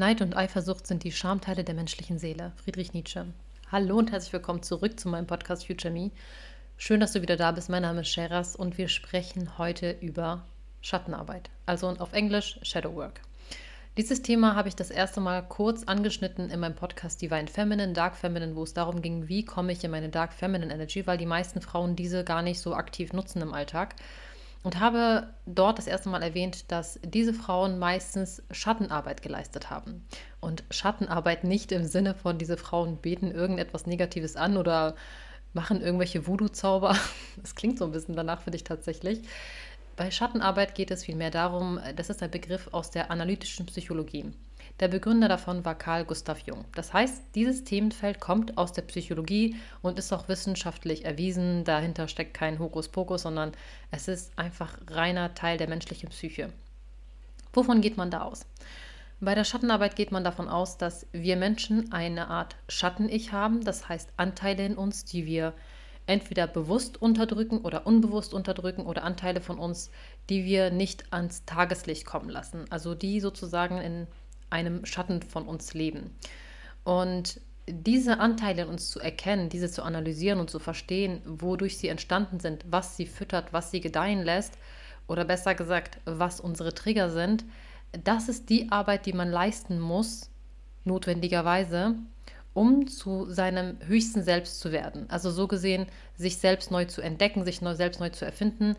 [0.00, 2.52] Neid und Eifersucht sind die Schamteile der menschlichen Seele.
[2.56, 3.26] Friedrich Nietzsche.
[3.70, 6.10] Hallo und herzlich willkommen zurück zu meinem Podcast Future Me.
[6.78, 7.68] Schön, dass du wieder da bist.
[7.68, 10.46] Mein Name ist Sheras und wir sprechen heute über
[10.80, 13.20] Schattenarbeit, also auf Englisch Shadow Work.
[13.98, 18.16] Dieses Thema habe ich das erste Mal kurz angeschnitten in meinem Podcast Divine Feminine, Dark
[18.16, 21.26] Feminine, wo es darum ging, wie komme ich in meine Dark Feminine Energy, weil die
[21.26, 23.96] meisten Frauen diese gar nicht so aktiv nutzen im Alltag
[24.62, 30.04] und habe dort das erste Mal erwähnt, dass diese Frauen meistens Schattenarbeit geleistet haben.
[30.40, 34.96] Und Schattenarbeit nicht im Sinne von, diese Frauen beten irgendetwas Negatives an oder
[35.52, 36.96] machen irgendwelche Voodoo-Zauber.
[37.40, 39.22] Das klingt so ein bisschen danach für dich tatsächlich.
[39.96, 44.32] Bei Schattenarbeit geht es vielmehr darum, das ist ein Begriff aus der analytischen Psychologie.
[44.80, 46.64] Der Begründer davon war Carl Gustav Jung.
[46.74, 51.64] Das heißt, dieses Themenfeld kommt aus der Psychologie und ist auch wissenschaftlich erwiesen.
[51.64, 53.52] Dahinter steckt kein Hokuspokus, sondern
[53.90, 56.50] es ist einfach reiner Teil der menschlichen Psyche.
[57.52, 58.46] Wovon geht man da aus?
[59.20, 63.86] Bei der Schattenarbeit geht man davon aus, dass wir Menschen eine Art Schatten-Ich haben, das
[63.86, 65.52] heißt Anteile in uns, die wir
[66.06, 69.90] entweder bewusst unterdrücken oder unbewusst unterdrücken oder Anteile von uns,
[70.30, 72.64] die wir nicht ans Tageslicht kommen lassen.
[72.70, 74.06] Also die sozusagen in
[74.50, 76.14] einem Schatten von uns leben.
[76.84, 81.88] Und diese Anteile in uns zu erkennen, diese zu analysieren und zu verstehen, wodurch sie
[81.88, 84.58] entstanden sind, was sie füttert, was sie gedeihen lässt,
[85.06, 87.44] oder besser gesagt, was unsere Trigger sind,
[88.04, 90.30] das ist die Arbeit, die man leisten muss,
[90.84, 91.96] notwendigerweise,
[92.54, 95.10] um zu seinem höchsten Selbst zu werden.
[95.10, 98.76] Also so gesehen, sich selbst neu zu entdecken, sich neu, selbst neu zu erfinden,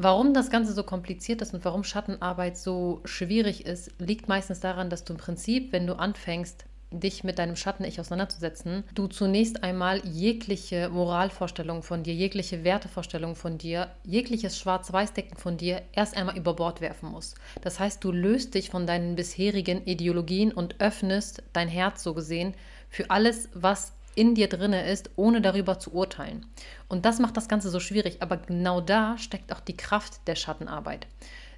[0.00, 4.90] Warum das Ganze so kompliziert ist und warum Schattenarbeit so schwierig ist, liegt meistens daran,
[4.90, 10.00] dass du im Prinzip, wenn du anfängst, dich mit deinem Schatten-Ich auseinanderzusetzen, du zunächst einmal
[10.06, 16.54] jegliche Moralvorstellung von dir, jegliche Wertevorstellung von dir, jegliches Schwarz-Weiß-Decken von dir erst einmal über
[16.54, 17.36] Bord werfen musst.
[17.62, 22.54] Das heißt, du löst dich von deinen bisherigen Ideologien und öffnest dein Herz so gesehen
[22.88, 26.44] für alles, was in dir drinne ist, ohne darüber zu urteilen.
[26.88, 30.34] Und das macht das Ganze so schwierig, aber genau da steckt auch die Kraft der
[30.34, 31.06] Schattenarbeit.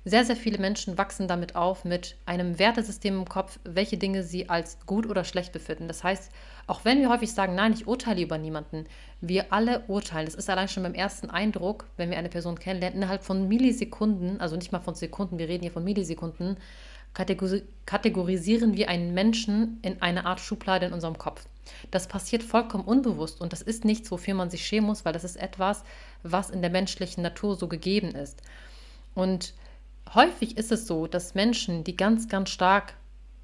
[0.05, 4.49] Sehr, sehr viele Menschen wachsen damit auf mit einem Wertesystem im Kopf, welche Dinge sie
[4.49, 5.89] als gut oder schlecht befinden.
[5.89, 6.33] Das heißt,
[6.67, 8.87] auch wenn wir häufig sagen, nein, ich urteile über niemanden,
[9.21, 10.27] wir alle urteilen.
[10.27, 14.41] Das ist allein schon beim ersten Eindruck, wenn wir eine Person kennenlernen, innerhalb von Millisekunden,
[14.41, 16.57] also nicht mal von Sekunden, wir reden hier von Millisekunden,
[17.85, 21.45] kategorisieren wir einen Menschen in eine Art Schublade in unserem Kopf.
[21.91, 25.25] Das passiert vollkommen unbewusst und das ist nichts, wofür man sich schämen muss, weil das
[25.25, 25.85] ist etwas,
[26.23, 28.43] was in der menschlichen Natur so gegeben ist.
[29.15, 29.55] Und
[30.15, 32.95] häufig ist es so, dass Menschen, die ganz, ganz stark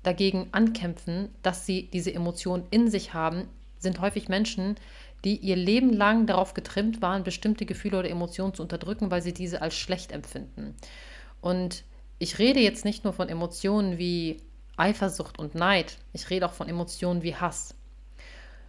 [0.02, 3.48] dagegen ankämpfen, dass sie diese Emotion in sich haben,
[3.78, 4.76] sind häufig Menschen,
[5.24, 9.34] die ihr Leben lang darauf getrimmt waren, bestimmte Gefühle oder Emotionen zu unterdrücken, weil sie
[9.34, 10.74] diese als schlecht empfinden.
[11.40, 11.84] Und
[12.18, 14.40] ich rede jetzt nicht nur von Emotionen wie
[14.76, 17.74] Eifersucht und Neid, ich rede auch von Emotionen wie Hass.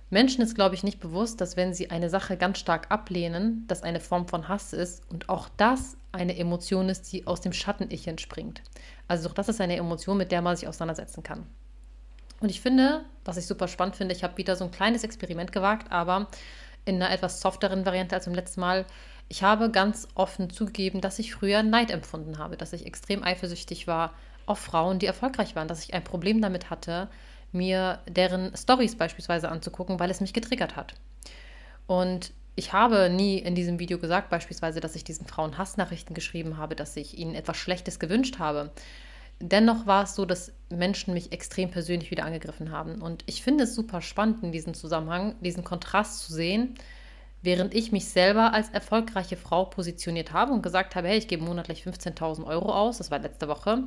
[0.10, 3.84] Menschen ist, glaube ich, nicht bewusst, dass wenn sie eine Sache ganz stark ablehnen, das
[3.84, 8.08] eine Form von Hass ist und auch das eine Emotion ist, die aus dem Schatten-Ich
[8.08, 8.62] entspringt.
[9.08, 11.46] Also auch das ist eine Emotion, mit der man sich auseinandersetzen kann.
[12.40, 15.52] Und ich finde, was ich super spannend finde, ich habe wieder so ein kleines Experiment
[15.52, 16.28] gewagt, aber
[16.86, 18.86] in einer etwas softeren Variante als beim letzten Mal.
[19.28, 23.88] Ich habe ganz offen zugegeben, dass ich früher Neid empfunden habe, dass ich extrem eifersüchtig
[23.88, 24.14] war
[24.46, 27.10] auf Frauen, die erfolgreich waren, dass ich ein Problem damit hatte,
[27.52, 30.94] mir deren Stories beispielsweise anzugucken, weil es mich getriggert hat.
[31.88, 36.58] Und ich habe nie in diesem Video gesagt, beispielsweise, dass ich diesen Frauen Hassnachrichten geschrieben
[36.58, 38.72] habe, dass ich ihnen etwas Schlechtes gewünscht habe.
[39.40, 43.02] Dennoch war es so, dass Menschen mich extrem persönlich wieder angegriffen haben.
[43.02, 46.74] Und ich finde es super spannend in diesem Zusammenhang, diesen Kontrast zu sehen,
[47.44, 51.44] während ich mich selber als erfolgreiche Frau positioniert habe und gesagt habe, hey, ich gebe
[51.44, 53.84] monatlich 15.000 Euro aus, das war letzte Woche,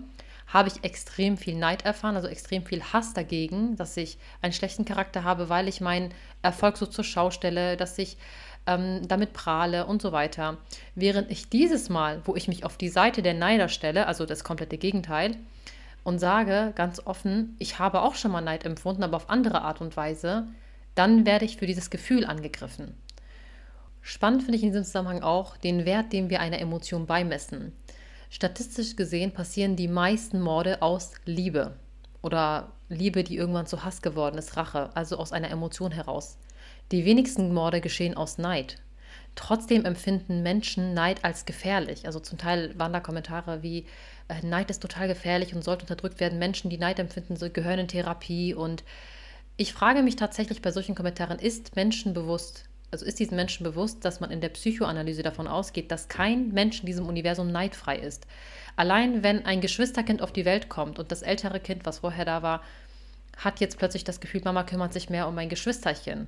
[0.53, 4.85] habe ich extrem viel Neid erfahren, also extrem viel Hass dagegen, dass ich einen schlechten
[4.85, 6.13] Charakter habe, weil ich meinen
[6.43, 8.17] Erfolg so zur Schau stelle, dass ich
[8.67, 10.59] ähm, damit prahle und so weiter.
[10.95, 14.45] Während ich dieses Mal, wo ich mich auf die Seite der Neider stelle, also das
[14.45, 15.37] komplette Gegenteil,
[16.03, 19.81] und sage ganz offen, ich habe auch schon mal Neid empfunden, aber auf andere Art
[19.81, 20.49] und Weise,
[20.95, 22.95] dann werde ich für dieses Gefühl angegriffen.
[24.03, 27.73] Spannend finde ich in diesem Zusammenhang auch den Wert, den wir einer Emotion beimessen.
[28.31, 31.75] Statistisch gesehen passieren die meisten Morde aus Liebe
[32.23, 36.39] oder Liebe, die irgendwann zu Hass geworden ist, Rache, also aus einer Emotion heraus.
[36.93, 38.81] Die wenigsten Morde geschehen aus Neid.
[39.35, 42.07] Trotzdem empfinden Menschen Neid als gefährlich.
[42.07, 43.87] Also zum Teil waren da Kommentare wie,
[44.29, 46.39] äh, Neid ist total gefährlich und sollte unterdrückt werden.
[46.39, 48.55] Menschen, die Neid empfinden, gehören in Therapie.
[48.55, 48.85] Und
[49.57, 54.05] ich frage mich tatsächlich bei solchen Kommentaren, ist Menschen bewusst, also ist diesen Menschen bewusst,
[54.05, 58.27] dass man in der Psychoanalyse davon ausgeht, dass kein Mensch in diesem Universum neidfrei ist.
[58.77, 62.43] Allein wenn ein Geschwisterkind auf die Welt kommt und das ältere Kind, was vorher da
[62.43, 62.63] war,
[63.37, 66.27] hat jetzt plötzlich das Gefühl, Mama kümmert sich mehr um mein Geschwisterchen.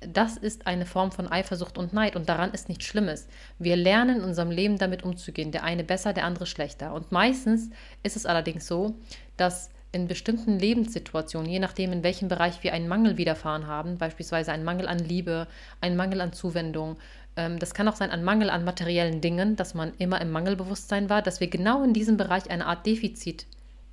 [0.00, 3.28] Das ist eine Form von Eifersucht und Neid und daran ist nichts Schlimmes.
[3.58, 6.92] Wir lernen in unserem Leben damit umzugehen, der eine besser, der andere schlechter.
[6.92, 7.70] Und meistens
[8.02, 8.94] ist es allerdings so,
[9.36, 14.52] dass in bestimmten Lebenssituationen, je nachdem, in welchem Bereich wir einen Mangel widerfahren haben, beispielsweise
[14.52, 15.46] einen Mangel an Liebe,
[15.80, 16.96] einen Mangel an Zuwendung,
[17.36, 21.08] ähm, das kann auch sein an Mangel an materiellen Dingen, dass man immer im Mangelbewusstsein
[21.08, 23.46] war, dass wir genau in diesem Bereich eine Art Defizit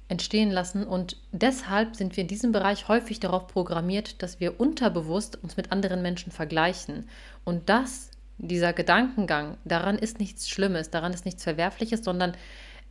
[0.07, 0.86] entstehen lassen.
[0.86, 5.72] Und deshalb sind wir in diesem Bereich häufig darauf programmiert, dass wir unterbewusst uns mit
[5.72, 7.07] anderen Menschen vergleichen.
[7.44, 12.34] Und das dieser Gedankengang, daran ist nichts Schlimmes, daran ist nichts Verwerfliches, sondern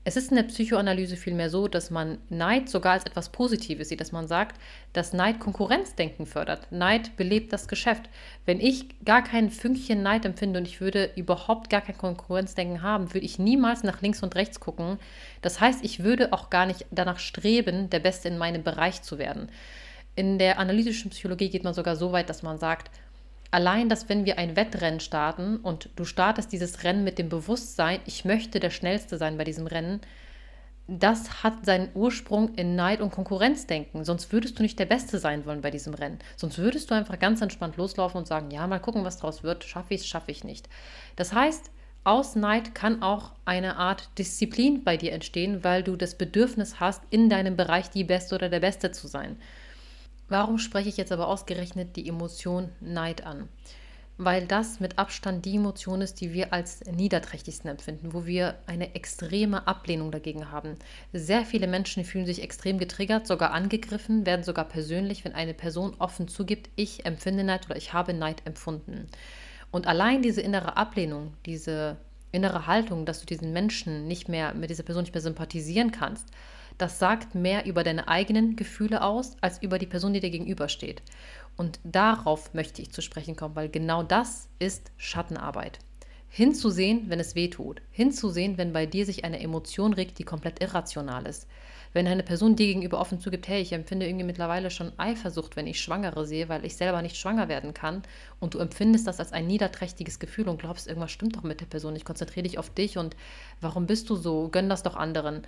[0.05, 4.01] es ist in der Psychoanalyse vielmehr so, dass man Neid sogar als etwas Positives sieht,
[4.01, 4.61] dass man sagt,
[4.93, 6.67] dass Neid Konkurrenzdenken fördert.
[6.73, 8.11] Neid belebt das Geschäft.
[8.45, 13.15] Wenn ich gar kein Fünkchen Neid empfinde und ich würde überhaupt gar kein Konkurrenzdenken haben,
[13.15, 14.99] würde ich niemals nach links und rechts gucken.
[15.41, 19.19] Das heißt, ich würde auch gar nicht danach streben, der Beste in meinem Bereich zu
[19.19, 19.51] werden.
[20.17, 22.91] In der analytischen Psychologie geht man sogar so weit, dass man sagt,
[23.53, 28.01] allein, dass wenn wir ein Wettrennen starten und du startest dieses Rennen mit dem Bewusstsein,
[28.07, 30.01] ich möchte der Schnellste sein bei diesem Rennen,
[30.89, 34.05] das hat seinen Ursprung in Neid und Konkurrenzdenken.
[34.05, 36.19] Sonst würdest du nicht der Beste sein wollen bei diesem Rennen.
[36.37, 39.63] Sonst würdest du einfach ganz entspannt loslaufen und sagen, ja, mal gucken, was draus wird.
[39.65, 40.69] Schaffe ich es, schaffe ich nicht.
[41.15, 41.71] Das heißt,
[42.05, 47.03] aus Neid kann auch eine Art Disziplin bei dir entstehen, weil du das Bedürfnis hast,
[47.11, 49.37] in deinem Bereich die Beste oder der Beste zu sein.
[50.33, 53.51] Warum spreche ich jetzt aber ausgerechnet die Emotion Neid an?
[54.17, 58.95] Weil das mit Abstand die Emotion ist, die wir als niederträchtigsten empfinden, wo wir eine
[58.95, 60.79] extreme Ablehnung dagegen haben.
[61.13, 65.97] Sehr viele Menschen fühlen sich extrem getriggert, sogar angegriffen, werden sogar persönlich, wenn eine Person
[65.99, 69.09] offen zugibt, ich empfinde Neid oder ich habe Neid empfunden.
[69.71, 71.99] Und allein diese innere Ablehnung, diese
[72.31, 76.31] innere Haltung, dass du diesen Menschen nicht mehr, mit dieser Person nicht mehr sympathisieren kannst,
[76.83, 81.01] das sagt mehr über deine eigenen Gefühle aus, als über die Person, die dir gegenübersteht.
[81.57, 85.79] Und darauf möchte ich zu sprechen kommen, weil genau das ist Schattenarbeit.
[86.29, 87.83] Hinzusehen, wenn es weh tut.
[87.93, 91.47] Hinzusehen, wenn bei dir sich eine Emotion regt, die komplett irrational ist.
[91.93, 95.69] Wenn eine Person dir gegenüber offen zugibt, hey, ich empfinde irgendwie mittlerweile schon Eifersucht, wenn
[95.69, 98.03] ich Schwangere sehe, weil ich selber nicht schwanger werden kann
[98.41, 101.67] und du empfindest das als ein niederträchtiges Gefühl und glaubst, irgendwas stimmt doch mit der
[101.67, 103.15] Person, ich konzentriere dich auf dich und
[103.61, 105.43] warum bist du so, gönn das doch anderen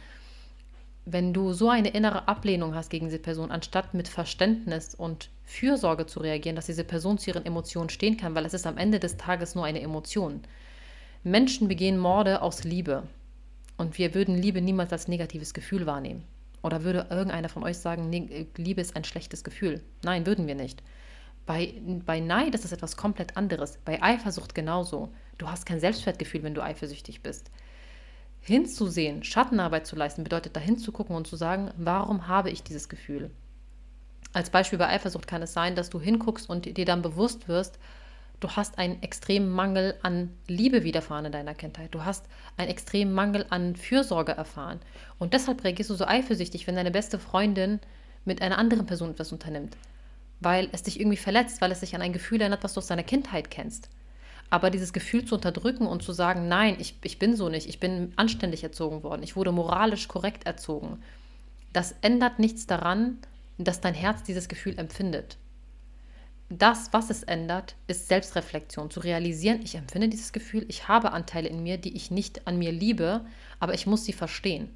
[1.06, 6.06] wenn du so eine innere Ablehnung hast gegen diese Person, anstatt mit Verständnis und Fürsorge
[6.06, 8.98] zu reagieren, dass diese Person zu ihren Emotionen stehen kann, weil es ist am Ende
[9.00, 10.40] des Tages nur eine Emotion.
[11.22, 13.02] Menschen begehen Morde aus Liebe.
[13.76, 16.24] Und wir würden Liebe niemals als negatives Gefühl wahrnehmen.
[16.62, 18.10] Oder würde irgendeiner von euch sagen,
[18.56, 19.82] Liebe ist ein schlechtes Gefühl?
[20.02, 20.82] Nein, würden wir nicht.
[21.44, 21.74] Bei,
[22.06, 23.78] bei Neid ist etwas komplett anderes.
[23.84, 25.12] Bei Eifersucht genauso.
[25.36, 27.50] Du hast kein Selbstwertgefühl, wenn du eifersüchtig bist
[28.44, 33.30] hinzusehen, Schattenarbeit zu leisten, bedeutet da hinzugucken und zu sagen, warum habe ich dieses Gefühl?
[34.34, 37.78] Als Beispiel bei Eifersucht kann es sein, dass du hinguckst und dir dann bewusst wirst,
[38.40, 41.94] du hast einen extremen Mangel an Liebe widerfahren in deiner Kindheit.
[41.94, 42.26] Du hast
[42.58, 44.80] einen extremen Mangel an Fürsorge erfahren.
[45.18, 47.80] Und deshalb reagierst du so eifersüchtig, wenn deine beste Freundin
[48.26, 49.76] mit einer anderen Person etwas unternimmt.
[50.40, 52.88] Weil es dich irgendwie verletzt, weil es sich an ein Gefühl erinnert, was du aus
[52.88, 53.88] deiner Kindheit kennst.
[54.54, 57.80] Aber dieses Gefühl zu unterdrücken und zu sagen, nein, ich, ich bin so nicht, ich
[57.80, 61.02] bin anständig erzogen worden, ich wurde moralisch korrekt erzogen,
[61.72, 63.18] das ändert nichts daran,
[63.58, 65.38] dass dein Herz dieses Gefühl empfindet.
[66.50, 71.48] Das, was es ändert, ist Selbstreflexion, zu realisieren, ich empfinde dieses Gefühl, ich habe Anteile
[71.48, 73.26] in mir, die ich nicht an mir liebe,
[73.58, 74.68] aber ich muss sie verstehen.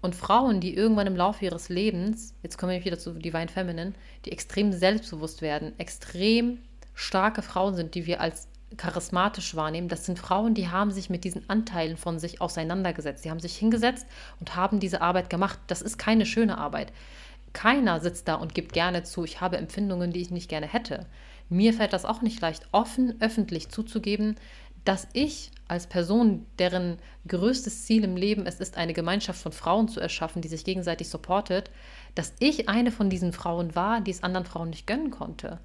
[0.00, 3.94] Und Frauen, die irgendwann im Laufe ihres Lebens, jetzt kommen wir wieder zu Divine Feminine,
[4.26, 6.58] die extrem selbstbewusst werden, extrem
[6.94, 8.46] starke Frauen sind, die wir als
[8.76, 13.22] charismatisch wahrnehmen, das sind Frauen, die haben sich mit diesen Anteilen von sich auseinandergesetzt.
[13.22, 14.06] Sie haben sich hingesetzt
[14.40, 15.58] und haben diese Arbeit gemacht.
[15.66, 16.92] Das ist keine schöne Arbeit.
[17.54, 21.06] Keiner sitzt da und gibt gerne zu, ich habe Empfindungen, die ich nicht gerne hätte.
[21.48, 24.36] Mir fällt das auch nicht leicht, offen, öffentlich zuzugeben,
[24.84, 29.88] dass ich als Person, deren größtes Ziel im Leben es ist, eine Gemeinschaft von Frauen
[29.88, 31.70] zu erschaffen, die sich gegenseitig supportet,
[32.14, 35.58] dass ich eine von diesen Frauen war, die es anderen Frauen nicht gönnen konnte.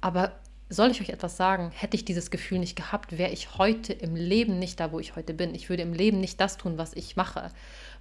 [0.00, 0.32] Aber
[0.68, 4.16] soll ich euch etwas sagen, hätte ich dieses Gefühl nicht gehabt, wäre ich heute im
[4.16, 5.54] Leben nicht da, wo ich heute bin.
[5.54, 7.50] Ich würde im Leben nicht das tun, was ich mache,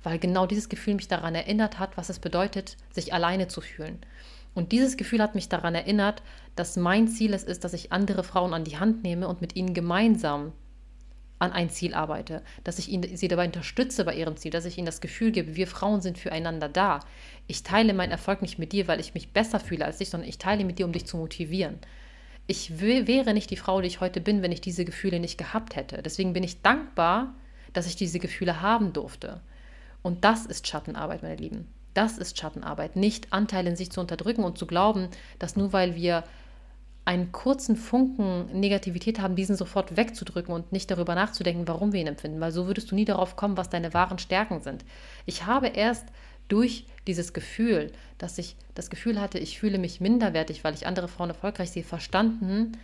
[0.03, 4.00] weil genau dieses Gefühl mich daran erinnert hat, was es bedeutet, sich alleine zu fühlen.
[4.55, 6.24] Und dieses Gefühl hat mich daran erinnert,
[6.55, 9.55] dass mein Ziel es ist, dass ich andere Frauen an die Hand nehme und mit
[9.55, 10.53] ihnen gemeinsam
[11.38, 14.77] an ein Ziel arbeite, dass ich ihn, sie dabei unterstütze bei ihrem Ziel, dass ich
[14.77, 17.01] ihnen das Gefühl gebe, wir Frauen sind füreinander da.
[17.45, 20.29] Ich teile meinen Erfolg nicht mit dir, weil ich mich besser fühle als dich, sondern
[20.29, 21.79] ich teile mit dir, um dich zu motivieren.
[22.47, 25.75] Ich wäre nicht die Frau, die ich heute bin, wenn ich diese Gefühle nicht gehabt
[25.75, 26.01] hätte.
[26.01, 27.33] Deswegen bin ich dankbar,
[27.73, 29.41] dass ich diese Gefühle haben durfte.
[30.01, 31.67] Und das ist Schattenarbeit, meine Lieben.
[31.95, 32.95] Das ist Schattenarbeit.
[32.95, 35.07] Nicht Anteile in sich zu unterdrücken und zu glauben,
[35.39, 36.23] dass nur weil wir
[37.05, 42.07] einen kurzen Funken Negativität haben, diesen sofort wegzudrücken und nicht darüber nachzudenken, warum wir ihn
[42.07, 44.83] empfinden, weil so würdest du nie darauf kommen, was deine wahren Stärken sind.
[45.27, 46.07] Ich habe erst
[46.47, 51.07] durch dieses Gefühl, dass ich das Gefühl hatte, ich fühle mich minderwertig, weil ich andere
[51.07, 52.77] Frauen erfolgreich sehe, verstanden,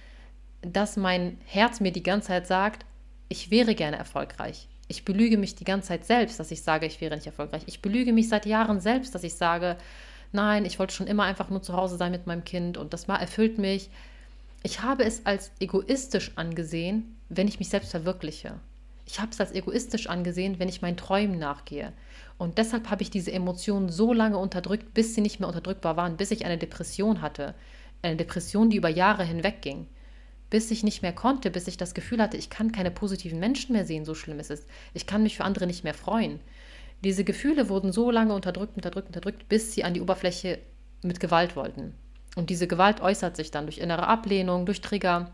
[0.62, 2.86] dass mein Herz mir die ganze Zeit sagt,
[3.30, 4.68] ich wäre gerne erfolgreich.
[4.88, 7.64] Ich belüge mich die ganze Zeit selbst, dass ich sage, ich wäre nicht erfolgreich.
[7.66, 9.78] Ich belüge mich seit Jahren selbst, dass ich sage,
[10.34, 13.06] nein, ich wollte schon immer einfach nur zu Hause sein mit meinem Kind und das
[13.06, 13.90] erfüllt mich.
[14.64, 18.54] Ich habe es als egoistisch angesehen, wenn ich mich selbst verwirkliche.
[19.06, 21.94] Ich habe es als egoistisch angesehen, wenn ich meinen Träumen nachgehe.
[22.42, 26.18] Und deshalb habe ich diese Emotionen so lange unterdrückt, bis sie nicht mehr unterdrückbar waren,
[26.18, 27.54] bis ich eine Depression hatte.
[28.02, 29.86] Eine Depression, die über Jahre hinweg ging.
[30.50, 33.74] Bis ich nicht mehr konnte, bis ich das Gefühl hatte, ich kann keine positiven Menschen
[33.74, 34.66] mehr sehen, so schlimm ist es.
[34.96, 36.40] Ich kann mich für andere nicht mehr freuen.
[37.04, 40.58] Diese Gefühle wurden so lange unterdrückt, unterdrückt, unterdrückt, bis sie an die Oberfläche
[41.04, 41.94] mit Gewalt wollten.
[42.36, 45.30] Und diese Gewalt äußert sich dann durch innere Ablehnung, durch Trigger.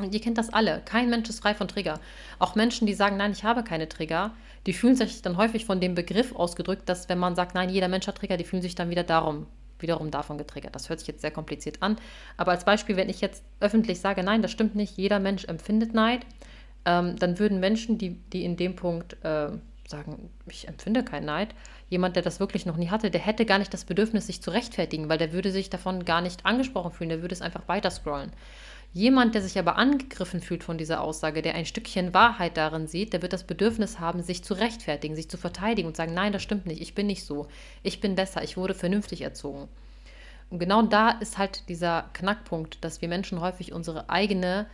[0.00, 0.82] Und ihr kennt das alle.
[0.84, 2.00] Kein Mensch ist frei von Trigger.
[2.40, 4.32] Auch Menschen, die sagen, nein, ich habe keine Trigger,
[4.66, 7.88] die fühlen sich dann häufig von dem Begriff ausgedrückt, dass wenn man sagt, nein, jeder
[7.88, 9.46] Mensch hat Trigger, die fühlen sich dann wieder darum,
[9.78, 10.74] wiederum davon getriggert.
[10.74, 11.96] Das hört sich jetzt sehr kompliziert an.
[12.36, 15.94] Aber als Beispiel, wenn ich jetzt öffentlich sage, nein, das stimmt nicht, jeder Mensch empfindet
[15.94, 16.26] Neid,
[16.86, 19.50] ähm, dann würden Menschen, die, die in dem Punkt äh,
[19.86, 21.54] sagen, ich empfinde keinen Neid,
[21.88, 24.50] jemand, der das wirklich noch nie hatte, der hätte gar nicht das Bedürfnis, sich zu
[24.50, 27.90] rechtfertigen, weil der würde sich davon gar nicht angesprochen fühlen, der würde es einfach weiter
[27.90, 28.32] scrollen.
[28.96, 33.12] Jemand, der sich aber angegriffen fühlt von dieser Aussage, der ein Stückchen Wahrheit darin sieht,
[33.12, 36.44] der wird das Bedürfnis haben, sich zu rechtfertigen, sich zu verteidigen und sagen, nein, das
[36.44, 37.48] stimmt nicht, ich bin nicht so,
[37.82, 39.68] ich bin besser, ich wurde vernünftig erzogen.
[40.48, 44.66] Und genau da ist halt dieser Knackpunkt, dass wir Menschen häufig unsere eigene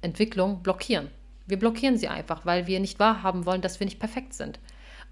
[0.00, 1.08] Entwicklung blockieren.
[1.44, 4.60] Wir blockieren sie einfach, weil wir nicht wahrhaben wollen, dass wir nicht perfekt sind.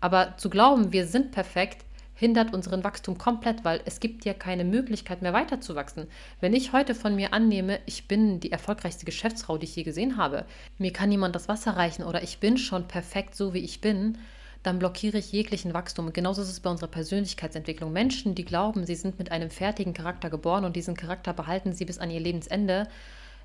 [0.01, 1.86] Aber zu glauben, wir sind perfekt,
[2.17, 6.09] hindert unseren Wachstum komplett, weil es gibt ja keine Möglichkeit mehr weiterzuwachsen.
[6.41, 10.17] Wenn ich heute von mir annehme, ich bin die erfolgreichste Geschäftsfrau, die ich je gesehen
[10.17, 10.47] habe,
[10.79, 14.19] mir kann niemand das Wasser reichen oder ich bin schon perfekt so, wie ich bin,
[14.63, 16.07] dann blockiere ich jeglichen Wachstum.
[16.07, 17.93] Und genauso ist es bei unserer Persönlichkeitsentwicklung.
[17.93, 21.85] Menschen, die glauben, sie sind mit einem fertigen Charakter geboren und diesen Charakter behalten sie
[21.85, 22.89] bis an ihr Lebensende,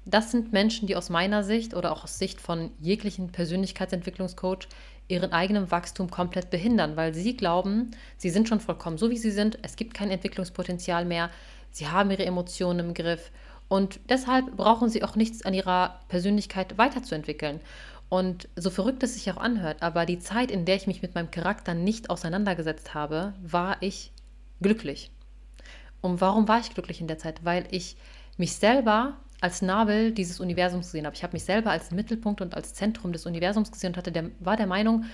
[0.05, 4.67] das sind Menschen, die aus meiner Sicht oder auch aus Sicht von jeglichen Persönlichkeitsentwicklungscoach
[5.07, 9.31] ihren eigenen Wachstum komplett behindern, weil sie glauben, sie sind schon vollkommen so, wie sie
[9.31, 11.29] sind, es gibt kein Entwicklungspotenzial mehr,
[11.71, 13.31] sie haben ihre Emotionen im Griff
[13.67, 17.61] und deshalb brauchen sie auch nichts an ihrer Persönlichkeit weiterzuentwickeln.
[18.09, 21.15] Und so verrückt es sich auch anhört, aber die Zeit, in der ich mich mit
[21.15, 24.11] meinem Charakter nicht auseinandergesetzt habe, war ich
[24.59, 25.11] glücklich.
[26.01, 27.45] Und warum war ich glücklich in der Zeit?
[27.45, 27.95] Weil ich
[28.35, 31.15] mich selber als Nabel dieses Universums gesehen habe.
[31.15, 34.29] Ich habe mich selber als Mittelpunkt und als Zentrum des Universums gesehen und hatte der,
[34.39, 35.05] war der Meinung,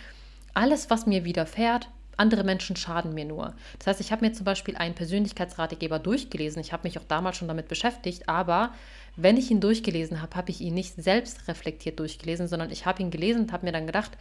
[0.53, 3.53] alles, was mir widerfährt, andere Menschen schaden mir nur.
[3.77, 6.59] Das heißt, ich habe mir zum Beispiel einen Persönlichkeitsratgeber durchgelesen.
[6.61, 8.73] Ich habe mich auch damals schon damit beschäftigt, aber
[9.15, 13.01] wenn ich ihn durchgelesen habe, habe ich ihn nicht selbst reflektiert durchgelesen, sondern ich habe
[13.01, 14.11] ihn gelesen und habe mir dann gedacht,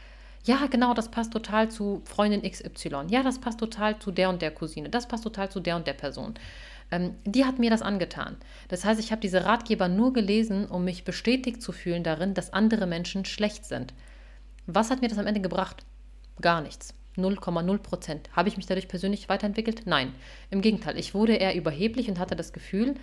[0.45, 3.07] ja, genau, das passt total zu Freundin XY.
[3.09, 4.89] Ja, das passt total zu der und der Cousine.
[4.89, 6.35] Das passt total zu der und der Person.
[6.91, 8.37] Ähm, die hat mir das angetan.
[8.69, 12.53] Das heißt, ich habe diese Ratgeber nur gelesen, um mich bestätigt zu fühlen darin, dass
[12.53, 13.93] andere Menschen schlecht sind.
[14.67, 15.85] Was hat mir das am Ende gebracht?
[16.41, 16.95] Gar nichts.
[17.17, 18.29] 0,0 Prozent.
[18.35, 19.83] Habe ich mich dadurch persönlich weiterentwickelt?
[19.87, 20.13] Nein.
[20.51, 22.95] Im Gegenteil, ich wurde eher überheblich und hatte das Gefühl,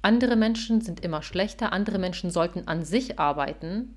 [0.00, 3.94] andere Menschen sind immer schlechter, andere Menschen sollten an sich arbeiten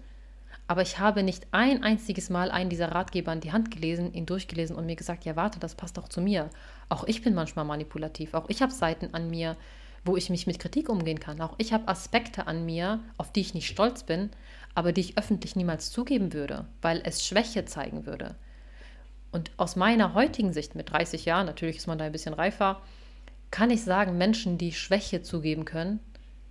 [0.72, 4.26] aber ich habe nicht ein einziges Mal einen dieser Ratgeber in die Hand gelesen, ihn
[4.26, 6.50] durchgelesen und mir gesagt, ja warte, das passt auch zu mir.
[6.92, 8.34] Auch ich bin manchmal manipulativ.
[8.34, 9.56] Auch ich habe Seiten an mir,
[10.04, 11.40] wo ich mich mit Kritik umgehen kann.
[11.40, 14.30] Auch ich habe Aspekte an mir, auf die ich nicht stolz bin,
[14.76, 18.36] aber die ich öffentlich niemals zugeben würde, weil es Schwäche zeigen würde.
[19.32, 22.82] Und aus meiner heutigen Sicht mit 30 Jahren, natürlich ist man da ein bisschen reifer,
[23.52, 26.02] kann ich sagen, Menschen, die Schwäche zugeben können,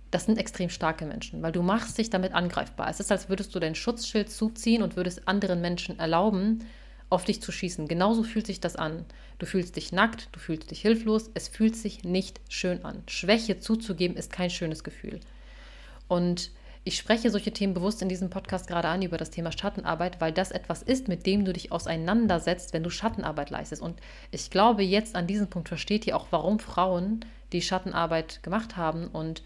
[0.09, 2.89] das sind extrem starke Menschen, weil du machst dich damit angreifbar.
[2.89, 6.65] Es ist, als würdest du dein Schutzschild zuziehen und würdest anderen Menschen erlauben,
[7.11, 7.87] auf dich zu schießen.
[7.87, 9.05] Genauso fühlt sich das an.
[9.37, 13.03] Du fühlst dich nackt, du fühlst dich hilflos, es fühlt sich nicht schön an.
[13.07, 15.19] Schwäche zuzugeben ist kein schönes Gefühl.
[16.07, 16.51] Und
[16.83, 20.31] ich spreche solche Themen bewusst in diesem Podcast gerade an über das Thema Schattenarbeit, weil
[20.31, 23.81] das etwas ist, mit dem du dich auseinandersetzt, wenn du Schattenarbeit leistest.
[23.81, 23.99] Und
[24.31, 29.07] ich glaube, jetzt an diesem Punkt versteht ihr auch, warum Frauen, die Schattenarbeit gemacht haben
[29.07, 29.43] und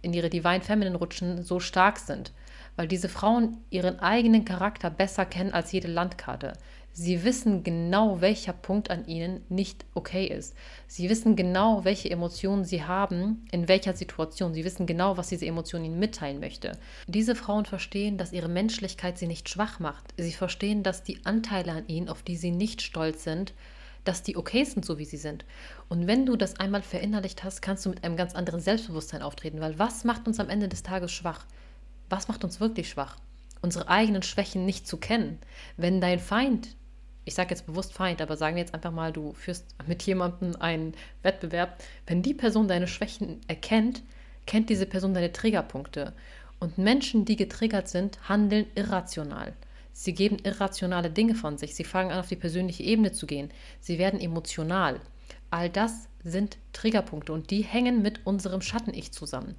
[0.00, 2.32] in ihre Divine Feminine rutschen, so stark sind.
[2.76, 6.54] Weil diese Frauen ihren eigenen Charakter besser kennen als jede Landkarte.
[6.92, 10.54] Sie wissen genau, welcher Punkt an ihnen nicht okay ist.
[10.88, 14.54] Sie wissen genau, welche Emotionen sie haben, in welcher Situation.
[14.54, 16.72] Sie wissen genau, was diese Emotion ihnen mitteilen möchte.
[17.06, 20.04] Diese Frauen verstehen, dass ihre Menschlichkeit sie nicht schwach macht.
[20.16, 23.54] Sie verstehen, dass die Anteile an ihnen, auf die sie nicht stolz sind,
[24.04, 25.44] dass die okay sind, so wie sie sind.
[25.88, 29.60] Und wenn du das einmal verinnerlicht hast, kannst du mit einem ganz anderen Selbstbewusstsein auftreten.
[29.60, 31.46] Weil was macht uns am Ende des Tages schwach?
[32.08, 33.16] Was macht uns wirklich schwach?
[33.62, 35.38] Unsere eigenen Schwächen nicht zu kennen.
[35.76, 36.76] Wenn dein Feind,
[37.24, 40.56] ich sage jetzt bewusst Feind, aber sagen wir jetzt einfach mal, du führst mit jemandem
[40.56, 44.02] einen Wettbewerb, wenn die Person deine Schwächen erkennt,
[44.46, 46.12] kennt diese Person deine Triggerpunkte.
[46.58, 49.54] Und Menschen, die getriggert sind, handeln irrational.
[49.92, 51.74] Sie geben irrationale Dinge von sich.
[51.74, 53.50] Sie fangen an, auf die persönliche Ebene zu gehen.
[53.80, 55.00] Sie werden emotional.
[55.50, 59.54] All das sind Triggerpunkte und die hängen mit unserem Schatten-Ich zusammen.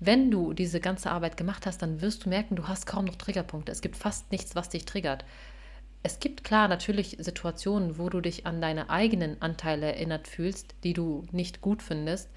[0.00, 3.16] Wenn du diese ganze Arbeit gemacht hast, dann wirst du merken, du hast kaum noch
[3.16, 3.72] Triggerpunkte.
[3.72, 5.24] Es gibt fast nichts, was dich triggert.
[6.06, 10.92] Es gibt klar natürlich Situationen, wo du dich an deine eigenen Anteile erinnert fühlst, die
[10.92, 12.28] du nicht gut findest,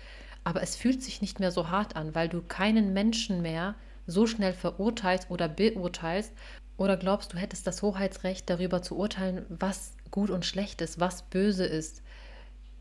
[0.45, 4.25] aber es fühlt sich nicht mehr so hart an, weil du keinen Menschen mehr so
[4.25, 6.31] schnell verurteilst oder beurteilst
[6.77, 11.23] oder glaubst du hättest das Hoheitsrecht darüber zu urteilen, was gut und schlecht ist, was
[11.23, 12.01] böse ist.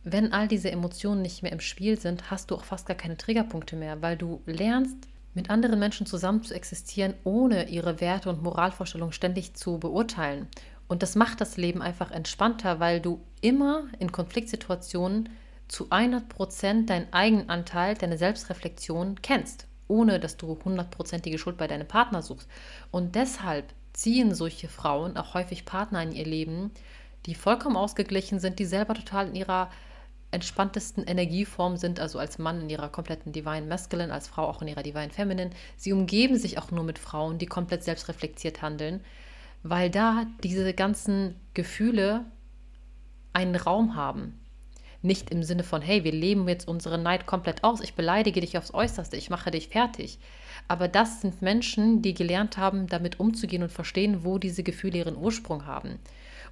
[0.04, 3.16] Wenn all diese Emotionen nicht mehr im Spiel sind, hast du auch fast gar keine
[3.16, 8.42] Triggerpunkte mehr, weil du lernst, mit anderen Menschen zusammen zu existieren, ohne ihre Werte und
[8.42, 10.48] Moralvorstellungen ständig zu beurteilen.
[10.88, 15.28] Und das macht das Leben einfach entspannter, weil du immer in Konfliktsituationen
[15.68, 21.66] zu 100 Prozent deinen eigenen Anteil, deine Selbstreflexion kennst, ohne dass du hundertprozentige Schuld bei
[21.66, 22.48] deinem Partner suchst.
[22.90, 26.70] Und deshalb ziehen solche Frauen auch häufig Partner in ihr Leben,
[27.26, 29.70] die vollkommen ausgeglichen sind, die selber total in ihrer
[30.30, 34.68] entspanntesten Energieform sind, also als Mann in ihrer kompletten Divine Masculine, als Frau auch in
[34.68, 35.50] ihrer Divine Feminine.
[35.76, 39.00] Sie umgeben sich auch nur mit Frauen, die komplett selbstreflektiert handeln,
[39.70, 42.24] weil da diese ganzen Gefühle
[43.32, 44.40] einen Raum haben.
[45.02, 48.56] Nicht im Sinne von, hey, wir leben jetzt unsere Neid komplett aus, ich beleidige dich
[48.58, 50.18] aufs Äußerste, ich mache dich fertig.
[50.68, 55.16] Aber das sind Menschen, die gelernt haben, damit umzugehen und verstehen, wo diese Gefühle ihren
[55.16, 55.98] Ursprung haben.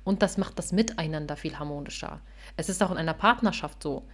[0.04, 2.20] Und das macht das Miteinander viel harmonischer.
[2.56, 4.06] Es ist auch in einer Partnerschaft so.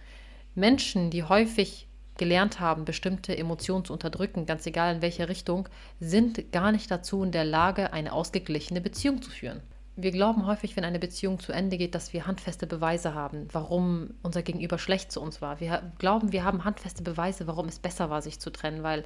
[0.55, 1.87] Menschen, die häufig
[2.21, 5.67] gelernt haben, bestimmte Emotionen zu unterdrücken, ganz egal in welche Richtung,
[5.99, 9.59] sind gar nicht dazu in der Lage, eine ausgeglichene Beziehung zu führen.
[9.95, 14.11] Wir glauben häufig, wenn eine Beziehung zu Ende geht, dass wir handfeste Beweise haben, warum
[14.21, 15.59] unser Gegenüber schlecht zu uns war.
[15.59, 19.03] Wir glauben, wir haben handfeste Beweise, warum es besser war, sich zu trennen, weil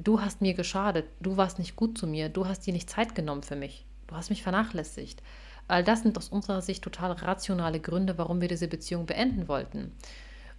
[0.00, 3.16] du hast mir geschadet, du warst nicht gut zu mir, du hast dir nicht Zeit
[3.16, 5.24] genommen für mich, du hast mich vernachlässigt.
[5.66, 9.92] All das sind aus unserer Sicht total rationale Gründe, warum wir diese Beziehung beenden wollten.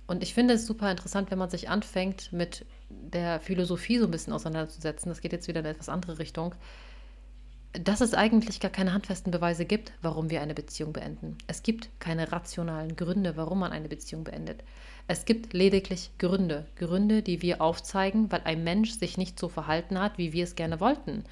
[0.09, 4.11] Und ich finde es super interessant, wenn man sich anfängt, mit der Philosophie so ein
[4.11, 5.09] bisschen auseinanderzusetzen.
[5.09, 6.55] Das geht jetzt wieder in eine etwas andere Richtung
[7.73, 11.37] dass es eigentlich gar keine handfesten Beweise gibt, warum wir eine Beziehung beenden.
[11.45, 14.63] Es gibt keine rationalen Gründe, warum man eine Beziehung beendet.
[15.07, 19.99] Es gibt lediglich Gründe, Gründe, die wir aufzeigen, weil ein Mensch sich nicht so verhalten
[19.99, 21.23] hat, wie wir es gerne wollten.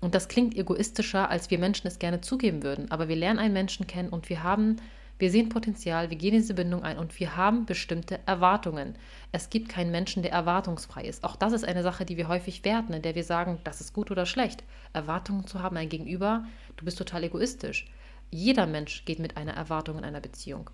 [0.00, 2.90] Und das klingt egoistischer, als wir Menschen es gerne zugeben würden.
[2.90, 4.76] Aber wir lernen einen Menschen kennen und wir haben
[5.18, 8.96] wir sehen Potenzial, wir gehen in diese Bindung ein und wir haben bestimmte Erwartungen.
[9.32, 11.24] Es gibt keinen Menschen, der erwartungsfrei ist.
[11.24, 13.94] Auch das ist eine Sache, die wir häufig werten, in der wir sagen, das ist
[13.94, 14.62] gut oder schlecht.
[14.92, 16.44] Erwartungen zu haben, ein Gegenüber,
[16.76, 17.86] du bist total egoistisch.
[18.30, 20.70] Jeder Mensch geht mit einer Erwartung in einer Beziehung.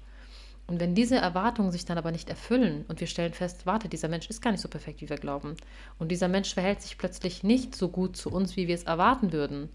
[0.67, 4.09] Und wenn diese Erwartungen sich dann aber nicht erfüllen und wir stellen fest, warte, dieser
[4.09, 5.57] Mensch ist gar nicht so perfekt, wie wir glauben,
[5.99, 9.33] und dieser Mensch verhält sich plötzlich nicht so gut zu uns, wie wir es erwarten
[9.33, 9.69] würden,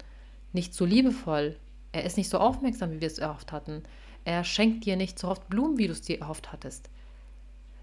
[0.52, 1.56] nicht so liebevoll,
[1.92, 3.82] er ist nicht so aufmerksam, wie wir es erhofft hatten,
[4.28, 6.90] er schenkt dir nicht so oft Blumen, wie du es dir erhofft hattest,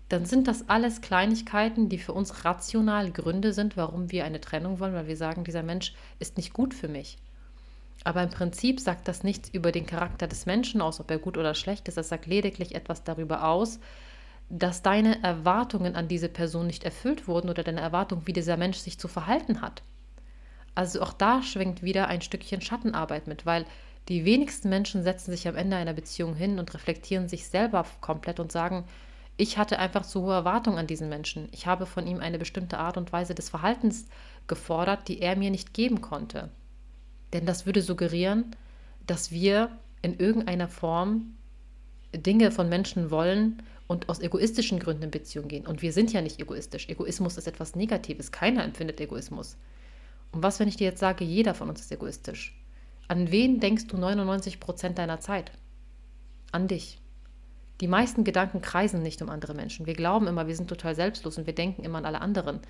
[0.10, 4.80] dann sind das alles Kleinigkeiten, die für uns rational Gründe sind, warum wir eine Trennung
[4.80, 7.18] wollen, weil wir sagen, dieser Mensch ist nicht gut für mich.
[8.04, 11.40] Aber im Prinzip sagt das nichts über den Charakter des Menschen aus, ob er gut
[11.40, 11.98] oder schlecht ist.
[11.98, 13.80] Es sagt lediglich etwas darüber aus,
[14.48, 18.78] dass deine Erwartungen an diese Person nicht erfüllt wurden oder deine Erwartung, wie dieser Mensch
[18.78, 19.82] sich zu verhalten hat.
[20.76, 23.66] Also auch da schwingt wieder ein Stückchen Schattenarbeit mit, weil
[24.08, 28.40] die wenigsten Menschen setzen sich am Ende einer Beziehung hin und reflektieren sich selber komplett
[28.40, 28.86] und sagen,
[29.38, 31.50] ich hatte einfach zu hohe Erwartungen an diesen Menschen.
[31.52, 34.08] Ich habe von ihm eine bestimmte Art und Weise des Verhaltens
[34.48, 36.50] gefordert, die er mir nicht geben konnte.
[37.34, 38.56] Denn das würde suggerieren,
[39.08, 41.36] dass wir in irgendeiner Form
[42.16, 45.68] Dinge von Menschen wollen und aus egoistischen Gründen in Beziehung gehen.
[45.68, 46.88] Und wir sind ja nicht egoistisch.
[46.88, 48.32] Egoismus ist etwas Negatives.
[48.32, 49.58] Keiner empfindet Egoismus.
[50.32, 52.56] Und was, wenn ich dir jetzt sage, jeder von uns ist egoistisch?
[53.08, 55.52] An wen denkst du 99 Prozent deiner Zeit?
[56.52, 57.00] An dich.
[57.82, 59.86] Die meisten Gedanken kreisen nicht um andere Menschen.
[59.86, 62.62] Wir glauben immer, wir sind total selbstlos und wir denken immer an alle anderen.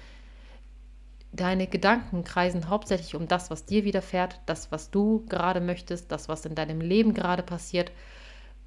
[1.32, 6.30] deine Gedanken kreisen hauptsächlich um das, was dir widerfährt, das, was du gerade möchtest, das,
[6.30, 7.92] was in deinem Leben gerade passiert.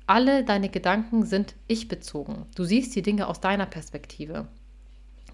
[0.07, 2.47] Alle deine Gedanken sind ich bezogen.
[2.55, 4.49] Du siehst die Dinge aus deiner Perspektive.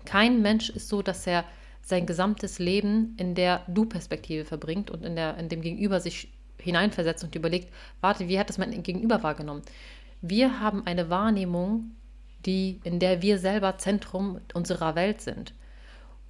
[0.04, 1.44] Kein Mensch ist so, dass er
[1.84, 7.22] sein gesamtes Leben in der Du-Perspektive verbringt und in, der, in dem Gegenüber sich hineinversetzt
[7.22, 9.62] und überlegt, warte, wie hat das mein Gegenüber wahrgenommen?
[10.22, 11.90] Wir haben eine Wahrnehmung,
[12.46, 15.52] die, in der wir selber Zentrum unserer Welt sind.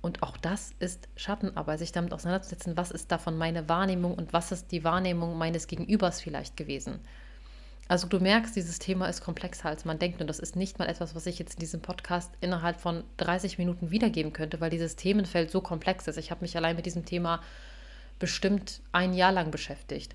[0.01, 4.53] Und auch das ist Schattenarbeit, sich damit auseinanderzusetzen, was ist davon meine Wahrnehmung und was
[4.53, 6.99] ist die Wahrnehmung meines Gegenübers vielleicht gewesen.
[7.87, 10.20] Also du merkst, dieses Thema ist komplexer, als man denkt.
[10.20, 13.59] Und das ist nicht mal etwas, was ich jetzt in diesem Podcast innerhalb von 30
[13.59, 16.16] Minuten wiedergeben könnte, weil dieses Themenfeld so komplex ist.
[16.16, 17.42] Ich habe mich allein mit diesem Thema
[18.18, 20.14] bestimmt ein Jahr lang beschäftigt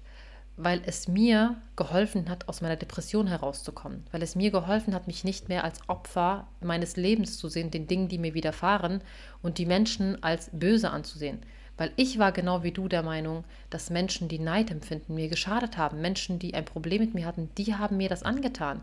[0.62, 5.24] weil es mir geholfen hat, aus meiner Depression herauszukommen, weil es mir geholfen hat, mich
[5.24, 9.02] nicht mehr als Opfer meines Lebens zu sehen, den Dingen, die mir widerfahren
[9.42, 11.40] und die Menschen als böse anzusehen.
[11.80, 15.78] Weil ich war genau wie du der Meinung, dass Menschen, die Neid empfinden, mir geschadet
[15.78, 16.02] haben.
[16.02, 18.82] Menschen, die ein Problem mit mir hatten, die haben mir das angetan.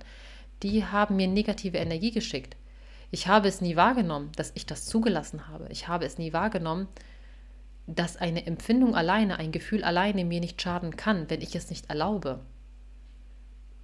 [0.63, 2.57] Die haben mir negative Energie geschickt.
[3.11, 5.69] Ich habe es nie wahrgenommen, dass ich das zugelassen habe.
[5.69, 6.89] Ich habe es nie wahrgenommen,
[7.87, 11.91] dass eine Empfindung alleine, ein Gefühl alleine mir nicht schaden kann, wenn ich es nicht
[11.91, 12.41] erlaube.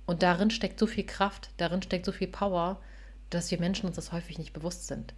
[0.06, 2.80] Und darin steckt so viel Kraft, darin steckt so viel Power,
[3.28, 5.12] dass wir Menschen uns das häufig nicht bewusst sind.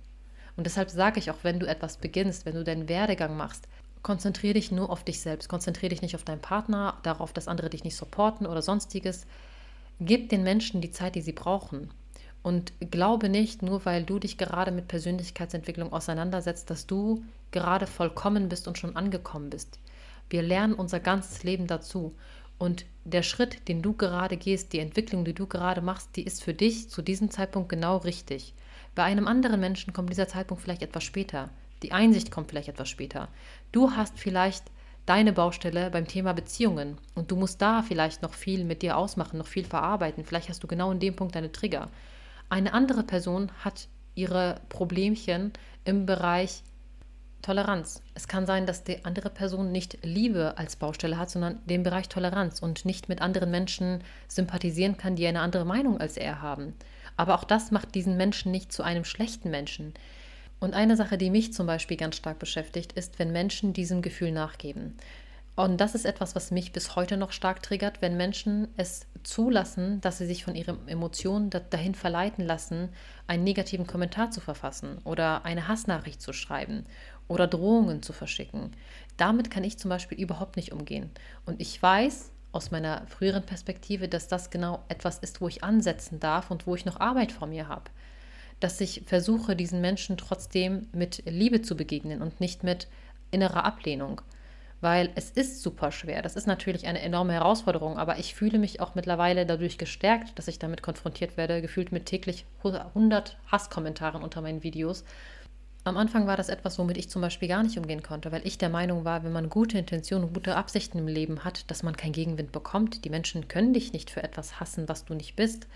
[0.57, 3.67] Und deshalb sage ich auch, wenn du etwas beginnst, wenn du deinen Werdegang machst,
[4.05, 7.71] konzentriere dich nur auf dich selbst, konzentriere dich nicht auf deinen Partner, darauf, dass andere
[7.71, 9.27] dich nicht supporten oder sonstiges.
[9.99, 11.91] Gib den Menschen die Zeit, die sie brauchen.
[12.43, 18.51] Und glaube nicht, nur weil du dich gerade mit Persönlichkeitsentwicklung auseinandersetzt, dass du gerade vollkommen
[18.51, 19.81] bist und schon angekommen bist.
[20.29, 22.15] Wir lernen unser ganzes Leben dazu.
[22.59, 26.45] Und der Schritt, den du gerade gehst, die Entwicklung, die du gerade machst, die ist
[26.45, 28.55] für dich zu diesem Zeitpunkt genau richtig.
[28.95, 31.51] Bei einem anderen Menschen kommt dieser Zeitpunkt vielleicht etwas später.
[31.83, 33.29] Die Einsicht kommt vielleicht etwas später.
[33.75, 34.71] Du hast vielleicht
[35.05, 39.37] deine Baustelle beim Thema Beziehungen und du musst da vielleicht noch viel mit dir ausmachen,
[39.37, 40.25] noch viel verarbeiten.
[40.25, 41.89] Vielleicht hast du genau in dem Punkt deine Trigger.
[42.49, 45.53] Eine andere Person hat ihre Problemchen
[45.85, 46.63] im Bereich
[47.43, 48.01] Toleranz.
[48.15, 52.09] Es kann sein, dass die andere Person nicht Liebe als Baustelle hat, sondern den Bereich
[52.09, 56.75] Toleranz und nicht mit anderen Menschen sympathisieren kann, die eine andere Meinung als er haben.
[57.17, 59.95] Aber auch das macht diesen Menschen nicht zu einem schlechten Menschen.
[60.65, 64.33] Und eine Sache, die mich zum Beispiel ganz stark beschäftigt, ist, wenn Menschen diesem Gefühl
[64.33, 64.97] nachgeben.
[65.57, 70.01] Und das ist etwas, was mich bis heute noch stark triggert, wenn Menschen es zulassen,
[70.01, 72.89] dass sie sich von ihren Emotionen dahin verleiten lassen,
[73.27, 76.87] einen negativen Kommentar zu verfassen oder eine Hassnachricht zu schreiben
[77.29, 78.71] oder Drohungen zu verschicken.
[79.19, 81.11] Damit kann ich zum Beispiel überhaupt nicht umgehen.
[81.45, 86.21] Und ich weiß aus meiner früheren Perspektive, dass das genau etwas ist, wo ich ansetzen
[86.21, 87.91] darf und wo ich noch Arbeit vor mir habe.
[88.65, 92.89] Dass ich versuche, diesen Menschen trotzdem mit Liebe zu begegnen und nicht mit
[93.31, 94.23] innerer Ablehnung
[94.85, 96.21] weil es ist super schwer.
[96.21, 100.47] Das ist natürlich eine enorme Herausforderung, aber ich fühle mich auch mittlerweile dadurch gestärkt, dass
[100.47, 105.05] ich damit konfrontiert werde, gefühlt mit täglich 100 Hasskommentaren unter meinen Videos.
[105.85, 108.59] Am Anfang war das etwas, womit ich zum Beispiel gar nicht umgehen konnte, weil ich
[108.59, 111.97] der Meinung war, wenn man gute Intentionen und gute Absichten im Leben hat, dass man
[111.97, 113.07] keinen Gegenwind bekommt.
[113.07, 115.67] Die Menschen können dich nicht für etwas hassen, was du nicht bist.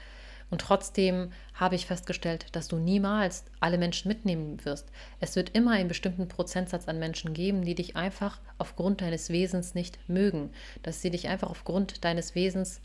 [0.51, 4.91] Und trotzdem habe ich festgestellt, dass du niemals alle Menschen mitnehmen wirst.
[5.21, 9.75] Es wird immer einen bestimmten Prozentsatz an Menschen geben, die dich einfach aufgrund deines Wesens
[9.75, 10.51] nicht mögen,
[10.83, 12.81] dass sie dich einfach aufgrund deines Wesens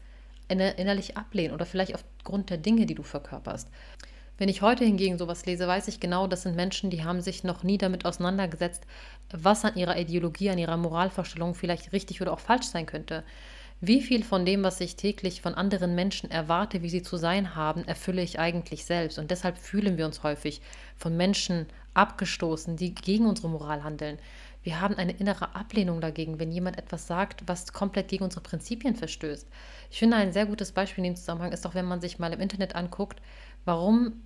[0.49, 3.69] innerlich ablehnen oder vielleicht aufgrund der Dinge, die du verkörperst.
[4.37, 7.43] Wenn ich heute hingegen sowas lese, weiß ich genau, das sind Menschen, die haben sich
[7.43, 8.83] noch nie damit auseinandergesetzt,
[9.31, 13.23] was an ihrer Ideologie, an ihrer Moralvorstellung vielleicht richtig oder auch falsch sein könnte.
[13.81, 17.55] Wie viel von dem, was ich täglich von anderen Menschen erwarte, wie sie zu sein
[17.55, 19.19] haben, erfülle ich eigentlich selbst?
[19.19, 20.61] Und deshalb fühlen wir uns häufig
[20.95, 24.17] von Menschen abgestoßen, die gegen unsere Moral handeln.
[24.63, 28.95] Wir haben eine innere Ablehnung dagegen, wenn jemand etwas sagt, was komplett gegen unsere Prinzipien
[28.95, 29.47] verstößt.
[29.91, 32.31] Ich finde, ein sehr gutes Beispiel in dem Zusammenhang ist auch, wenn man sich mal
[32.31, 33.21] im Internet anguckt,
[33.65, 34.23] warum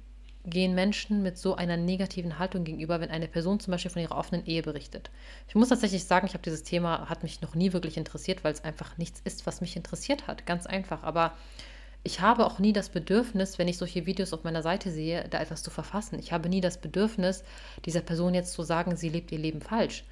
[0.48, 4.18] gehen Menschen mit so einer negativen Haltung gegenüber, wenn eine Person zum Beispiel von ihrer
[4.18, 5.12] offenen Ehe berichtet.
[5.48, 8.54] Ich muss tatsächlich sagen, ich habe dieses Thema, hat mich noch nie wirklich interessiert, weil
[8.54, 10.46] es einfach nichts ist, was mich interessiert hat.
[10.46, 11.04] Ganz einfach.
[11.04, 11.34] Aber
[12.04, 15.42] ich habe auch nie das Bedürfnis, wenn ich solche Videos auf meiner Seite sehe, da
[15.42, 16.18] etwas zu verfassen.
[16.20, 17.44] Ich habe nie das Bedürfnis,
[17.86, 20.06] dieser Person jetzt zu sagen, sie lebt ihr Leben falsch,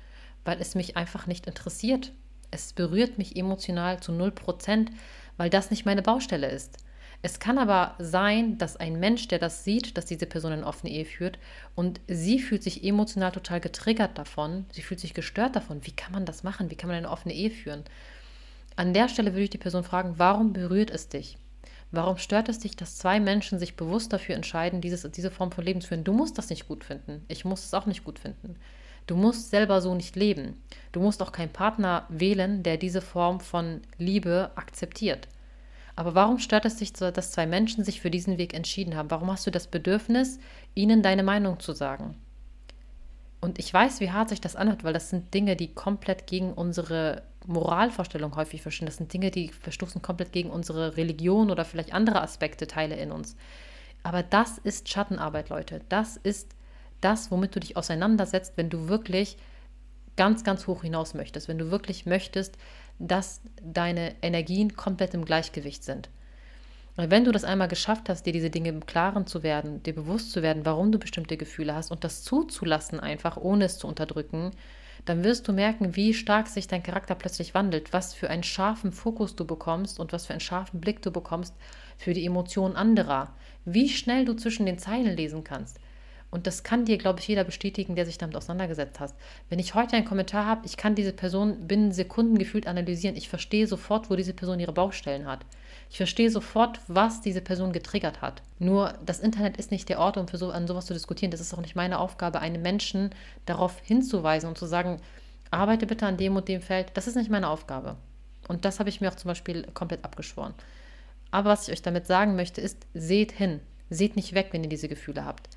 [0.43, 2.11] weil es mich einfach nicht interessiert.
[2.51, 4.91] Es berührt mich emotional zu 0 Prozent,
[5.37, 6.84] weil das nicht meine Baustelle ist.
[7.25, 10.91] Es kann aber sein, dass ein Mensch, der das sieht, dass diese Person eine offene
[10.91, 11.39] Ehe führt
[11.73, 15.83] und sie fühlt sich emotional total getriggert davon, sie fühlt sich gestört davon.
[15.87, 16.69] Wie kann man das machen?
[16.69, 17.83] Wie kann man eine offene Ehe führen?
[18.75, 21.39] An der Stelle würde ich die Person fragen, warum berührt es dich?
[21.89, 25.65] Warum stört es dich, dass zwei Menschen sich bewusst dafür entscheiden, dieses, diese Form von
[25.65, 26.03] Leben zu führen?
[26.03, 27.25] Du musst das nicht gut finden.
[27.27, 28.55] Ich muss es auch nicht gut finden.
[29.07, 30.61] Du musst selber so nicht leben.
[30.91, 35.27] Du musst auch keinen Partner wählen, der diese Form von Liebe akzeptiert.
[35.95, 39.11] Aber warum stört es dich, dass zwei Menschen sich für diesen Weg entschieden haben?
[39.11, 40.39] Warum hast du das Bedürfnis,
[40.73, 42.15] ihnen deine Meinung zu sagen?
[43.39, 46.53] Und ich weiß, wie hart sich das anhört, weil das sind Dinge, die komplett gegen
[46.53, 48.87] unsere Moralvorstellung häufig verstehen.
[48.87, 53.11] Das sind Dinge, die verstoßen komplett gegen unsere Religion oder vielleicht andere Aspekte, Teile in
[53.11, 53.35] uns.
[54.03, 55.81] Aber das ist Schattenarbeit, Leute.
[55.89, 56.55] Das ist
[57.01, 59.37] das, womit du dich auseinandersetzt, wenn du wirklich
[60.15, 61.47] ganz, ganz hoch hinaus möchtest.
[61.47, 62.57] Wenn du wirklich möchtest,
[62.99, 66.09] dass deine Energien komplett im Gleichgewicht sind.
[66.95, 69.93] Weil wenn du das einmal geschafft hast, dir diese Dinge im Klaren zu werden, dir
[69.93, 73.87] bewusst zu werden, warum du bestimmte Gefühle hast und das zuzulassen einfach, ohne es zu
[73.87, 74.51] unterdrücken,
[75.03, 78.91] dann wirst du merken, wie stark sich dein Charakter plötzlich wandelt, was für einen scharfen
[78.91, 81.53] Fokus du bekommst und was für einen scharfen Blick du bekommst
[81.97, 83.33] für die Emotionen anderer,
[83.65, 85.79] wie schnell du zwischen den Zeilen lesen kannst.
[86.35, 89.13] Und das kann dir, glaube ich, jeder bestätigen, der sich damit auseinandergesetzt hat.
[89.47, 93.15] Wenn ich heute einen Kommentar habe, ich kann diese Person binnen Sekunden gefühlt analysieren.
[93.15, 95.45] Ich verstehe sofort, wo diese Person ihre Baustellen hat.
[95.89, 98.41] Ich verstehe sofort, was diese Person getriggert hat.
[98.59, 101.31] Nur das Internet ist nicht der Ort, um für so, an sowas zu diskutieren.
[101.31, 103.11] Das ist auch nicht meine Aufgabe, einen Menschen
[103.45, 104.99] darauf hinzuweisen und zu sagen,
[105.51, 106.91] arbeite bitte an dem und dem Feld.
[106.95, 107.95] Das ist nicht meine Aufgabe.
[108.49, 110.53] Und das habe ich mir auch zum Beispiel komplett abgeschworen.
[111.31, 113.61] Aber was ich euch damit sagen möchte, ist, seht hin.
[113.89, 115.47] Seht nicht weg, wenn ihr diese Gefühle habt.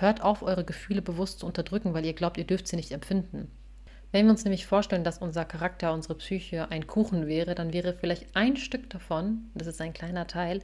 [0.00, 3.50] Hört auf, eure Gefühle bewusst zu unterdrücken, weil ihr glaubt, ihr dürft sie nicht empfinden.
[4.12, 7.92] Wenn wir uns nämlich vorstellen, dass unser Charakter, unsere Psyche ein Kuchen wäre, dann wäre
[7.92, 10.62] vielleicht ein Stück davon, das ist ein kleiner Teil,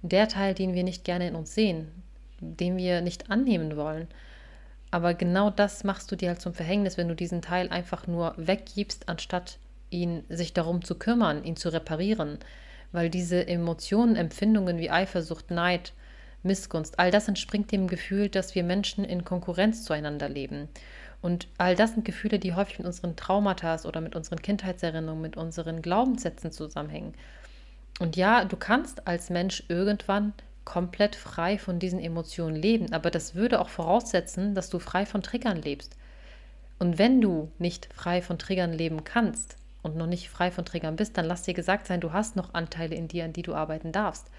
[0.00, 1.88] der Teil, den wir nicht gerne in uns sehen,
[2.40, 4.08] den wir nicht annehmen wollen.
[4.90, 8.32] Aber genau das machst du dir halt zum Verhängnis, wenn du diesen Teil einfach nur
[8.38, 9.58] weggibst, anstatt
[9.90, 12.38] ihn sich darum zu kümmern, ihn zu reparieren.
[12.92, 15.92] Weil diese Emotionen, Empfindungen wie Eifersucht, Neid,
[16.42, 20.68] Missgunst, all das entspringt dem Gefühl, dass wir Menschen in Konkurrenz zueinander leben.
[21.22, 25.36] Und all das sind Gefühle, die häufig mit unseren Traumata oder mit unseren Kindheitserinnerungen, mit
[25.36, 27.14] unseren Glaubenssätzen zusammenhängen.
[27.98, 30.32] Und ja, du kannst als Mensch irgendwann
[30.64, 35.22] komplett frei von diesen Emotionen leben, aber das würde auch voraussetzen, dass du frei von
[35.22, 35.96] Triggern lebst.
[36.78, 40.96] Und wenn du nicht frei von Triggern leben kannst und noch nicht frei von Triggern
[40.96, 43.54] bist, dann lass dir gesagt sein, du hast noch Anteile in dir, an die du
[43.54, 44.30] arbeiten darfst.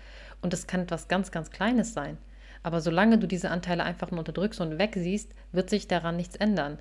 [0.41, 2.17] Und das kann etwas ganz, ganz Kleines sein.
[2.63, 6.79] Aber solange du diese Anteile einfach nur unterdrückst und wegsiehst, wird sich daran nichts ändern.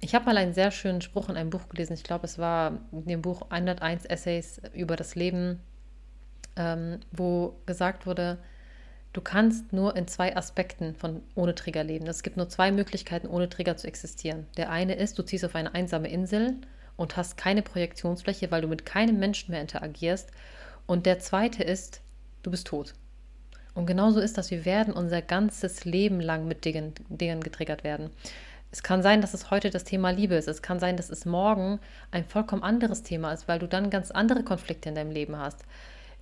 [0.00, 1.94] Ich habe mal einen sehr schönen Spruch in einem Buch gelesen.
[1.94, 5.60] Ich glaube, es war in dem Buch 101 Essays über das Leben,
[6.56, 8.38] ähm, wo gesagt wurde,
[9.12, 12.06] du kannst nur in zwei Aspekten von ohne Trigger leben.
[12.06, 14.46] Es gibt nur zwei Möglichkeiten, ohne Trigger zu existieren.
[14.56, 16.56] Der eine ist, du ziehst auf eine einsame Insel
[16.96, 20.30] und hast keine Projektionsfläche, weil du mit keinem Menschen mehr interagierst.
[20.86, 22.02] Und der zweite ist,
[22.46, 22.94] du bist tot.
[23.74, 28.10] Und genauso ist das, wir werden unser ganzes Leben lang mit Dingen, Dingen getriggert werden.
[28.70, 30.48] Es kann sein, dass es heute das Thema Liebe ist.
[30.48, 31.80] Es kann sein, dass es morgen
[32.10, 35.64] ein vollkommen anderes Thema ist, weil du dann ganz andere Konflikte in deinem Leben hast.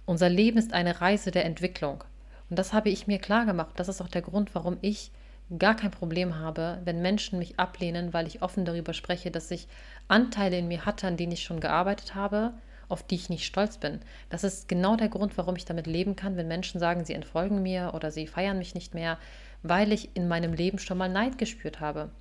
[0.06, 2.02] Unser Leben ist eine Reise der Entwicklung.
[2.48, 3.74] Und das habe ich mir klar gemacht.
[3.76, 5.12] Das ist auch der Grund, warum ich
[5.58, 9.68] gar kein Problem habe, wenn Menschen mich ablehnen, weil ich offen darüber spreche, dass ich
[10.08, 12.54] Anteile in mir hatte, an denen ich schon gearbeitet habe
[12.94, 13.98] auf die ich nicht stolz bin.
[14.30, 17.61] Das ist genau der Grund, warum ich damit leben kann, wenn Menschen sagen, sie entfolgen
[17.61, 19.18] mir oder sie feiern mich nicht mehr,
[19.64, 22.12] weil ich in meinem Leben schon mal Neid gespürt habe.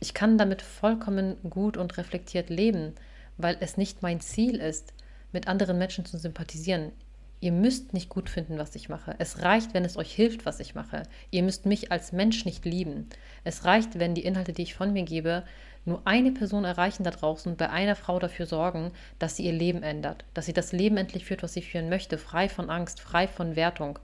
[0.00, 2.92] Ich kann damit vollkommen gut und reflektiert leben,
[3.38, 4.92] weil es nicht mein Ziel ist,
[5.32, 6.92] mit anderen Menschen zu sympathisieren.
[7.40, 9.14] Ihr müsst nicht gut finden, was ich mache.
[9.18, 11.04] Es reicht, wenn es euch hilft, was ich mache.
[11.30, 13.08] Ihr müsst mich als Mensch nicht lieben.
[13.42, 15.44] Es reicht, wenn die Inhalte, die ich von mir gebe,
[15.84, 19.52] nur eine Person erreichen da draußen und bei einer Frau dafür sorgen, dass sie ihr
[19.52, 23.00] Leben ändert, dass sie das Leben endlich führt, was sie führen möchte, frei von Angst,
[23.00, 23.98] frei von Wertung.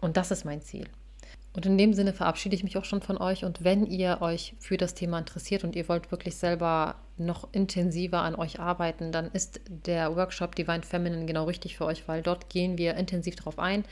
[0.00, 0.86] Und das ist mein Ziel.
[1.54, 3.44] Und in dem Sinne verabschiede ich mich auch schon von euch.
[3.44, 8.22] Und wenn ihr euch für das Thema interessiert und ihr wollt wirklich selber noch intensiver
[8.22, 12.48] an euch arbeiten, dann ist der Workshop Divine Feminine genau richtig für euch, weil dort
[12.48, 13.84] gehen wir intensiv darauf ein.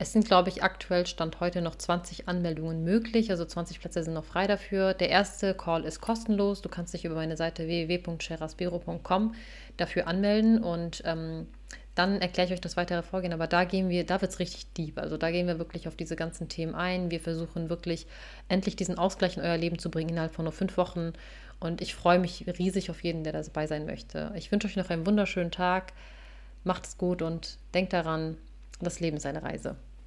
[0.00, 4.14] Es sind, glaube ich, aktuell Stand heute noch 20 Anmeldungen möglich, also 20 Plätze sind
[4.14, 4.94] noch frei dafür.
[4.94, 6.62] Der erste Call ist kostenlos.
[6.62, 9.34] Du kannst dich über meine Seite www.cherasbero.com
[9.76, 11.48] dafür anmelden und ähm,
[11.96, 13.32] dann erkläre ich euch das weitere Vorgehen.
[13.32, 14.98] Aber da gehen wir, da wird es richtig deep.
[14.98, 17.10] Also da gehen wir wirklich auf diese ganzen Themen ein.
[17.10, 18.06] Wir versuchen wirklich
[18.48, 21.14] endlich diesen Ausgleich in euer Leben zu bringen innerhalb von nur fünf Wochen.
[21.58, 24.30] Und ich freue mich riesig auf jeden, der dabei sein möchte.
[24.36, 25.92] Ich wünsche euch noch einen wunderschönen Tag.
[26.62, 28.38] Macht es gut und denkt daran,
[28.80, 29.74] das Leben ist eine Reise.